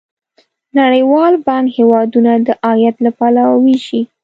[0.79, 4.01] نړیوال بانک هیوادونه د عاید له پلوه ویشي.